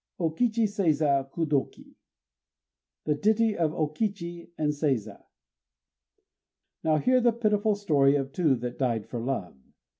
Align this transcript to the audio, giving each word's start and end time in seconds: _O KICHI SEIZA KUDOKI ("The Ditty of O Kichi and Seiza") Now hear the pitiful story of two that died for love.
_O 0.25 0.31
KICHI 0.31 0.65
SEIZA 0.65 1.29
KUDOKI 1.31 1.93
("The 3.03 3.13
Ditty 3.13 3.55
of 3.55 3.71
O 3.71 3.87
Kichi 3.89 4.49
and 4.57 4.71
Seiza") 4.71 5.25
Now 6.83 6.97
hear 6.97 7.21
the 7.21 7.31
pitiful 7.31 7.75
story 7.75 8.15
of 8.15 8.31
two 8.31 8.55
that 8.55 8.79
died 8.79 9.05
for 9.05 9.19
love. 9.19 9.55